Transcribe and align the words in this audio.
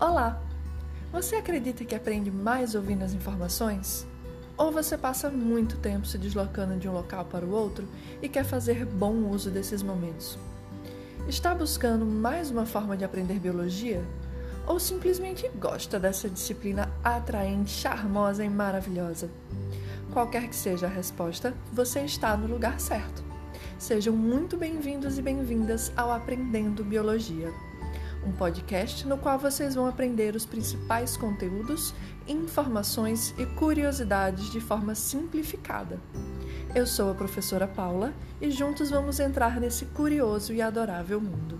Olá! 0.00 0.40
Você 1.12 1.36
acredita 1.36 1.84
que 1.84 1.94
aprende 1.94 2.30
mais 2.30 2.74
ouvindo 2.74 3.02
as 3.02 3.12
informações? 3.12 4.06
Ou 4.56 4.72
você 4.72 4.96
passa 4.96 5.28
muito 5.28 5.76
tempo 5.76 6.06
se 6.06 6.16
deslocando 6.16 6.78
de 6.78 6.88
um 6.88 6.92
local 6.94 7.26
para 7.26 7.44
o 7.44 7.50
outro 7.50 7.86
e 8.22 8.26
quer 8.26 8.42
fazer 8.42 8.86
bom 8.86 9.12
uso 9.28 9.50
desses 9.50 9.82
momentos? 9.82 10.38
Está 11.28 11.54
buscando 11.54 12.06
mais 12.06 12.50
uma 12.50 12.64
forma 12.64 12.96
de 12.96 13.04
aprender 13.04 13.38
biologia? 13.38 14.02
Ou 14.66 14.80
simplesmente 14.80 15.46
gosta 15.60 16.00
dessa 16.00 16.30
disciplina 16.30 16.90
atraente, 17.04 17.70
charmosa 17.70 18.42
e 18.42 18.48
maravilhosa? 18.48 19.28
Qualquer 20.14 20.48
que 20.48 20.56
seja 20.56 20.86
a 20.86 20.90
resposta, 20.90 21.52
você 21.70 22.00
está 22.00 22.34
no 22.38 22.46
lugar 22.46 22.80
certo. 22.80 23.22
Sejam 23.78 24.16
muito 24.16 24.56
bem-vindos 24.56 25.18
e 25.18 25.22
bem-vindas 25.22 25.92
ao 25.94 26.10
Aprendendo 26.10 26.82
Biologia 26.82 27.52
um 28.24 28.32
podcast 28.32 29.06
no 29.06 29.18
qual 29.18 29.38
vocês 29.38 29.74
vão 29.74 29.86
aprender 29.86 30.34
os 30.34 30.44
principais 30.44 31.16
conteúdos, 31.16 31.94
informações 32.28 33.34
e 33.38 33.46
curiosidades 33.46 34.50
de 34.50 34.60
forma 34.60 34.94
simplificada. 34.94 35.98
Eu 36.74 36.86
sou 36.86 37.10
a 37.10 37.14
professora 37.14 37.66
Paula 37.66 38.12
e 38.40 38.50
juntos 38.50 38.90
vamos 38.90 39.18
entrar 39.18 39.60
nesse 39.60 39.86
curioso 39.86 40.52
e 40.52 40.62
adorável 40.62 41.20
mundo. 41.20 41.58